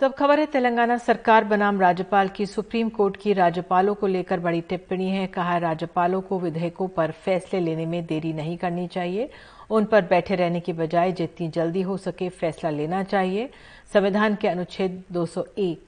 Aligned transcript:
तो 0.00 0.06
अब 0.06 0.12
खबर 0.12 0.40
है, 0.40 0.46
तेलंगाना 0.46 0.96
सरकार 0.96 1.44
बनाम 1.44 1.80
राज्यपाल 1.80 2.28
की, 2.28 2.46
सुप्रीम 2.46 2.88
कोर्ट 2.88 3.16
की 3.16 3.32
राज्यपालों 3.32 3.94
को 3.94 4.06
लेकर 4.06 4.40
बड़ी 4.40 4.60
टिप्पणी 4.60 5.10
है। 5.10 5.26
कहा, 5.26 5.56
राज्यपालों 5.58 6.20
को 6.20 6.38
विधेयकों 6.40 6.88
पर 6.88 7.10
फैसले 7.10 7.60
लेने 7.60 7.86
में 7.86 8.06
देरी 8.06 8.32
नहीं 8.32 8.56
करनी 8.56 8.86
चाहिए। 8.86 9.30
उन 9.70 9.84
पर 9.84 10.02
बैठे 10.02 10.34
रहने 10.34 10.60
की 10.60 10.72
बजाय 10.72 11.12
जितनी 11.12 11.48
जल्दी 11.48 11.82
हो 11.82 11.96
सके 11.96 12.28
फैसला 12.28 12.70
लेना 12.70 13.02
चाहिए। 13.02 13.50
संविधान 13.94 14.34
के 14.34 14.48
अनुच्छेद 14.48 15.04
201 15.12 15.78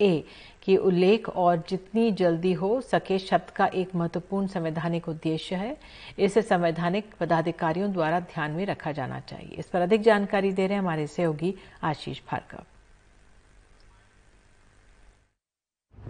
ए 0.00 0.24
की 0.62 0.76
उल्लेख, 0.76 1.28
और 1.28 1.62
जितनी 1.68 2.12
जल्दी 2.12 2.52
हो 2.52 2.80
सके 2.80 3.18
शब्द 3.18 3.50
का 3.50 3.66
एक 3.66 3.94
महत्वपूर्ण 3.94 4.46
संवैधानिक 4.46 5.08
उद्देश्य 5.08 5.56
है। 5.56 5.76
इसे 6.18 6.42
संवैधानिक 6.42 7.04
पदाधिकारियों 7.20 7.92
द्वारा 7.92 8.20
ध्यान 8.20 8.50
में 8.50 8.66
रखा 8.66 8.92
जाना 8.92 9.20
चाहिए। 9.20 9.54
इस 9.58 9.66
पर 9.66 9.80
अधिक 9.80 10.02
जानकारी 10.02 10.52
दे 10.52 10.66
रहे 10.66 10.74
हैं 10.74 10.82
हमारे 10.82 11.06
सहयोगी 11.06 11.54
आशीष 11.82 12.20
भार्गव। 12.30 12.62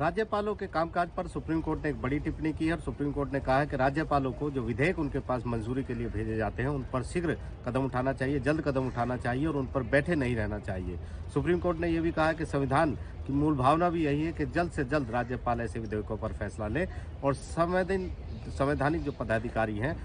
राज्यपालों 0.01 0.55
के 0.55 0.67
कामकाज 0.67 1.09
पर 1.17 1.27
सुप्रीम 1.29 1.61
कोर्ट 1.61 1.83
ने 1.85 1.89
एक 1.91 2.01
बड़ी 2.03 2.19
टिप्पणी 2.19 2.53
की 2.53 2.67
है 2.67 2.73
और 2.73 2.81
सुप्रीम 2.81 3.11
कोर्ट 3.13 3.33
ने 3.33 3.41
कहा 3.41 3.59
है 3.59 3.67
कि 3.67 3.77
राज्यपालों 3.77 4.31
को 4.33 4.51
जो 4.51 4.63
विधेयक 4.63 4.99
उनके 4.99 5.19
पास 5.21 5.43
मंजूरी 5.47 5.83
के 5.85 5.95
लिए 5.95 6.09
भेजे 6.09 6.37
जाते 6.37 6.63
हैं, 6.63 6.69
उन 6.69 6.85
पर 6.93 7.03
शीघ्र 7.03 7.37
कदम 7.67 7.85
उठाना 7.85 8.13
चाहिए, 8.13 8.39
जल्द 8.41 8.61
कदम 8.67 8.87
उठाना 8.87 9.17
चाहिए 9.17 9.47
और 9.47 9.57
उन 9.57 9.67
पर 9.67 9.83
बैठे 9.91 10.15
नहीं 10.15 10.37
रहना 10.37 10.59
चाहिए। 10.61 10.99
सुप्रीम 11.35 11.59
कोर्ट 11.59 11.79
ने 11.81 11.89
यह 11.89 12.01
भी 12.01 12.13
कहा 12.13 12.33
कि 12.33 12.47
संविधान 12.47 12.95
की 13.27 13.33
मूल 13.33 13.57
भावना 13.57 13.91
भी 13.91 14.05
यही 14.05 14.25
है 14.25 14.33
कि 14.33 14.47
जल्द 14.47 14.73
से 14.73 14.85
जल्द 14.87 15.11
राज्यपाल 15.11 15.61
ऐसे 15.61 15.81
विधेयकों 15.81 16.17
पर 16.17 16.33
फैसला 16.35 16.69
ले 16.69 16.87
और 17.25 17.35
संवैधानिक 17.35 19.03
जो 19.03 19.13
पदाधिकारी 19.13 19.77
हैं, 19.79 19.97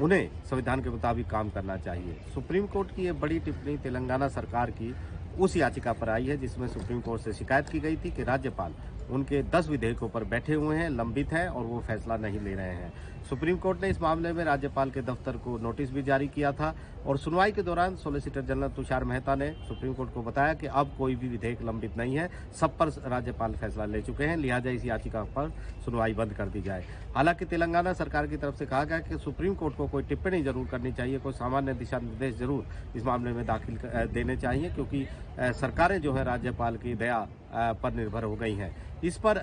उन्हें 0.00 0.44
संविधान 0.50 0.82
के 0.82 0.90
मुताबिक 0.90 1.30
काम 1.30 1.50
करना 1.50 1.76
चाहिए। 1.78 2.16
सुप्रीम 2.34 2.66
कोर्ट 2.66 2.94
की 2.96 3.04
ये 3.04 3.12
बड़ी 3.18 3.40
टिप्पणी 3.40 3.76
तेलंगाना 3.78 4.28
सरकार 4.30 4.70
की 4.72 4.94
उस 5.38 5.56
याचिका 5.56 5.92
पर 5.92 6.08
आई 6.10 6.26
है, 6.26 6.36
जिसमें 6.36 6.66
सुप्रीम 6.68 7.00
कोर्ट 7.00 7.22
से 7.22 7.32
शिकायत 7.32 7.68
की 7.68 7.80
गई 7.80 7.96
थी 7.96 8.10
कि 8.10 8.24
राज्यपाल 8.24 8.74
उनके 9.10 9.42
10 9.50 9.68
विधेयकों 9.68 10.08
पर 10.08 10.24
बैठे 10.26 10.54
हुए 10.54 10.76
हैं, 10.76 10.88
लंबित 10.90 11.32
हैं 11.32 11.48
और 11.48 11.64
वो 11.64 11.80
फैसला 11.80 12.16
नहीं 12.16 12.40
ले 12.40 12.54
रहे 12.54 12.74
हैं। 12.74 12.92
सुप्रीम 13.30 13.56
कोर्ट 13.58 13.82
ने 13.82 13.88
इस 13.88 14.00
मामले 14.02 14.32
में 14.32 14.44
राज्यपाल 14.44 14.90
के 14.90 15.00
दफ्तर 15.02 15.36
को 15.36 15.56
नोटिस 15.58 15.90
भी 15.92 16.02
जारी 16.02 16.26
किया 16.28 16.52
था 16.52 16.74
और 17.06 17.18
सुनवाई 17.18 17.52
के 17.52 17.62
दौरान 17.62 17.96
सोलिसिटर 17.96 18.42
जनरल 18.42 18.68
तुषार 18.70 19.04
मेहता 19.04 19.34
ने 19.34 19.50
सुप्रीम 19.68 19.92
कोर्ट 19.94 20.12
को 20.14 20.22
बताया 20.22 20.54
कि 20.54 20.66
अब 20.66 20.94
कोई 20.98 21.14
भी 21.16 21.28
विधेयक 21.28 21.62
लंबित 21.62 21.96
नहीं 21.96 22.16
है, 22.16 22.28
सब 22.60 22.76
पर 22.78 22.88
राज्यपाल 23.06 23.52
फैसला 23.54 23.84
ले 23.84 24.00
चुके 24.02 24.24
हैं, 24.24 24.36
लिहाजा 24.36 24.70
इस 24.70 24.84
याचिका 24.84 25.22
पर 25.36 25.52
सुनवाई 25.84 26.14
बंद 26.14 26.32
कर 26.32 26.48
दी 26.48 26.62
जाए। 26.62 26.84
हालाँकि 27.16 27.44
तेलंगाना 27.44 27.92
सरकार 27.92 28.26
की 28.26 28.36
तरफ़ 28.36 28.56
से 28.56 28.66
कहा 28.66 28.84
गया 28.84 28.98
कि 29.00 29.18
सुप्रीम 29.18 29.54
कोर्ट 29.54 29.76
को 29.76 29.86
कोई 29.88 30.02
टिप्पणी 30.04 30.42
ज़रूर 30.42 30.66
करनी 30.66 30.92
चाहिए, 30.92 31.18
कोई 31.18 31.32
सामान्य 31.34 31.74
दिशा 31.74 31.98
निर्देश 31.98 32.34
ज़रूर 32.36 32.64
इस 32.96 33.04
मामले 33.04 33.32
में 33.32 33.44
दाखिल 33.46 33.78
देने 34.08 34.36
चाहिए, 34.36 34.70
क्योंकि 34.70 35.06
सरकारें 35.40 36.00
जो 36.00 36.12
है, 36.12 36.24
राज्यपाल 36.24 36.76
की 36.76 36.94
दया 36.94 37.26
पर 37.52 37.94
निर्भर 37.94 38.24
हो 38.24 38.34
गई 38.36 38.54
हैं। 38.54 38.74
इस 39.04 39.16
पर 39.18 39.38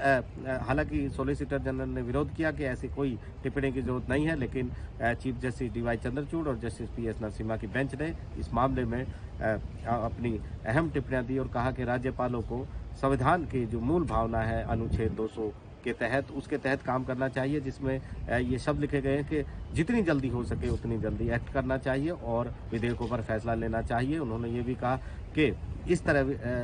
हालाँकि 0.68 1.10
सोलिसिटर 1.10 1.58
जनरल 1.60 1.90
ने 1.90 2.02
विरोध 2.02 2.36
किया 2.36 2.52
कि 2.52 2.64
ऐसी 2.66 2.88
कोई 2.88 3.18
टिप्पणी 3.44 3.72
की 3.72 3.82
ज़रूरत 3.82 4.10
नहीं 4.10 4.26
है, 4.26 4.36
लेकिन 4.36 4.72
चीफ 5.02 5.40
जस्टिस 5.42 5.72
डीवाई 5.74 5.98
चंद्रचूड़ 5.98 6.48
और 6.48 6.58
जस्टिस 6.60 6.90
पी 6.90 7.08
एस 7.08 7.22
नरसिम्हा 7.22 7.58
की 7.58 7.68
बेंच 7.68 7.96
ने 8.02 8.14
इस 8.40 8.54
मामले 8.54 8.86
में 8.86 9.04
अपनी 9.04 10.40
अहम 10.66 10.90
टिप्पणियाँ 10.90 11.24
दी 11.26 11.38
और 11.38 11.48
कहा 11.54 11.72
कि 11.72 11.84
राज्यपालों 11.86 12.42
को 12.44 12.66
संविधान 13.02 13.46
की 13.46 13.66
जो 13.66 13.80
मूल 13.82 14.06
भावना 14.06 14.42
है, 14.42 14.64
अनुच्छेद 14.66 15.12
200 15.14 15.52
के 15.84 15.94
तहत, 15.94 16.32
उसके 16.32 16.58
तहत 16.58 16.82
काम 16.82 17.04
करना 17.04 17.28
चाहिए, 17.30 17.60
जिसमें 17.62 18.00
ये 18.42 18.60
शब्द 18.60 18.80
लिखे 18.82 19.02
गए 19.02 19.16
हैं 19.16 19.26
कि 19.26 19.44
जितनी 19.76 20.02
जल्दी 20.04 20.28
हो 20.30 20.44
सके 20.44 20.70
उतनी 20.70 20.98
जल्दी 21.00 21.30
एक्ट 21.30 21.54
करना 21.54 21.78
चाहिए 21.78 22.10
और 22.10 22.54
विधेयकों 22.72 23.08
पर 23.08 23.22
फैसला 23.24 23.54
लेना 23.56 23.82
चाहिए। 23.84 24.18
उन्होंने 24.20 24.50
ये 24.50 24.62
भी 24.62 24.76
कहा 24.76 24.96
कि 25.36 25.50
इस 25.88 26.04
तरह 26.06 26.22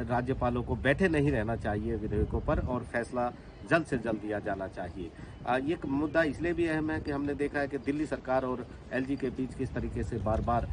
राज्यपालों 0.09 0.63
को 0.63 0.75
बैठे 0.77 1.07
नहीं 1.07 1.31
रहना 1.31 1.55
चाहिए 1.55 1.95
विधेयकों 1.95 2.39
पर 2.41 2.59
और 2.67 2.83
फैसला 2.83 3.31
जल्द 3.69 3.85
से 3.85 3.97
जल्द 3.97 4.19
दिया 4.21 4.39
जाना 4.39 4.67
चाहिए। 4.67 5.11
ये 5.61 5.77
मुद्दा 5.85 6.23
इसलिए 6.23 6.53
भी 6.53 6.65
अहम 6.67 6.89
है 6.91 6.99
कि 7.01 7.11
हमने 7.11 7.33
देखा 7.33 7.59
है 7.59 7.67
कि 7.67 7.77
दिल्ली 7.77 8.05
सरकार 8.05 8.45
और 8.45 8.65
एलजी 8.93 9.15
के 9.15 9.29
बीच 9.29 9.53
किस 9.55 9.73
तरीके 9.73 10.03
से 10.03 10.17
बार 10.25 10.41
बार 10.41 10.67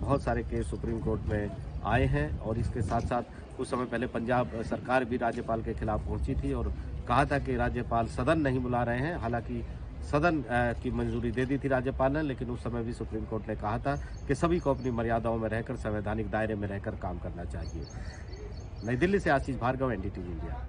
बहुत 0.00 0.22
सारे 0.22 0.42
केस 0.42 0.70
सुप्रीम 0.70 1.00
कोर्ट 1.00 1.26
में 1.28 1.50
आए 1.84 2.06
हैं 2.06 2.38
और 2.40 2.58
इसके 2.58 2.82
साथ 2.82 3.00
साथ 3.08 3.56
कुछ 3.56 3.68
समय 3.68 3.84
पहले 3.84 4.06
पंजाब 4.08 4.62
सरकार 4.62 5.04
भी 5.04 5.16
राज्यपाल 5.18 5.62
के 5.62 5.74
खिलाफ 5.74 6.06
पहुँची 6.06 6.34
थी 6.34 6.52
और 6.52 6.72
कहा 7.08 7.24
था 7.24 7.38
कि 7.38 7.56
राज्यपाल 7.56 8.06
सदन 8.08 8.40
नहीं 8.40 8.60
बुला 8.60 8.82
रहे 8.82 8.98
हैं। 8.98 9.16
हालाँकि 9.18 9.62
सदन 10.02 10.42
की 10.82 10.90
मंजूरी 10.90 11.30
दे 11.32 11.44
दी 11.46 11.58
थी 11.58 11.68
राज्यपाल 11.68 12.12
ने, 12.12 12.22
लेकिन 12.22 12.50
उस 12.50 12.62
समय 12.64 12.82
भी 12.82 12.92
सुप्रीम 12.92 13.24
कोर्ट 13.24 13.48
ने 13.48 13.56
कहा 13.56 13.78
था 13.78 13.94
कि 14.26 14.34
सभी 14.34 14.58
को 14.58 14.74
अपनी 14.74 14.90
मर्यादाओं 14.90 15.38
में 15.38 15.48
रहकर, 15.48 15.76
संवैधानिक 15.76 16.30
दायरे 16.30 16.54
में 16.54 16.68
रहकर 16.68 16.96
काम 17.02 17.18
करना 17.18 17.44
चाहिए। 17.44 17.86
नई 18.86 18.96
दिल्ली 18.96 19.18
से 19.20 19.30
आशीष 19.30 19.56
भार्गव, 19.56 19.92
एनडीटीवी 19.92 20.30
इंडिया। 20.30 20.68